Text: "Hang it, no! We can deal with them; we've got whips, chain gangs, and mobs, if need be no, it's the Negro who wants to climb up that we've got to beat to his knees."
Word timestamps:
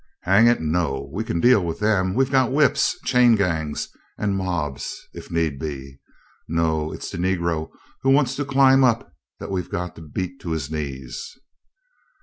"Hang 0.23 0.47
it, 0.47 0.59
no! 0.59 1.07
We 1.13 1.23
can 1.23 1.39
deal 1.39 1.63
with 1.63 1.77
them; 1.79 2.15
we've 2.15 2.31
got 2.31 2.51
whips, 2.51 2.99
chain 3.05 3.35
gangs, 3.35 3.87
and 4.17 4.35
mobs, 4.35 5.07
if 5.13 5.29
need 5.29 5.59
be 5.59 5.99
no, 6.47 6.91
it's 6.91 7.11
the 7.11 7.19
Negro 7.19 7.69
who 8.01 8.09
wants 8.09 8.35
to 8.37 8.43
climb 8.45 8.83
up 8.83 9.13
that 9.39 9.51
we've 9.51 9.69
got 9.69 9.95
to 9.97 10.01
beat 10.01 10.39
to 10.41 10.53
his 10.53 10.71
knees." 10.71 11.37